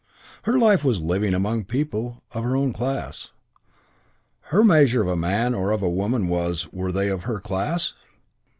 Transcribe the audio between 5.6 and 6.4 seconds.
of a woman